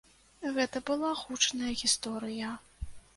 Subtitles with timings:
[0.55, 2.55] Гэта была гучная гісторыя.